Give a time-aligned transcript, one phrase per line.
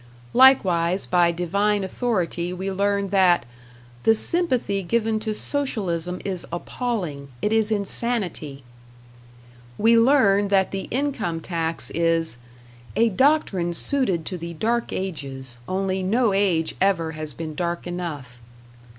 [0.33, 3.45] Likewise by divine authority we learn that
[4.01, 7.27] "the sympathy given to Socialism is appalling.
[7.39, 8.63] It is insanity."
[9.77, 12.37] We learn that the income tax is
[12.95, 18.41] "a doctrine suited to the dark ages, only no age ever has been dark enough."